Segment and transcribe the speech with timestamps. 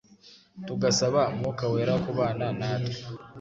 [0.67, 2.99] tugasaba Mwuka Wera kubana natwe